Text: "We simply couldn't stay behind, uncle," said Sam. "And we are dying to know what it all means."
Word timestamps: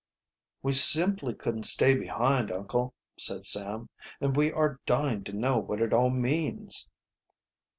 "We 0.63 0.73
simply 0.73 1.35
couldn't 1.35 1.61
stay 1.67 1.93
behind, 1.93 2.51
uncle," 2.51 2.95
said 3.19 3.45
Sam. 3.45 3.89
"And 4.19 4.35
we 4.35 4.51
are 4.51 4.79
dying 4.87 5.23
to 5.25 5.31
know 5.31 5.59
what 5.59 5.79
it 5.79 5.93
all 5.93 6.09
means." 6.09 6.89